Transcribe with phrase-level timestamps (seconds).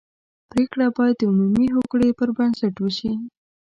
[0.49, 3.11] پرېکړه باید د عمومي هوکړې پر بنسټ وشي.